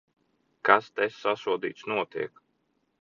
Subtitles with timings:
[0.69, 2.43] Kas te, sasodīts, notiek?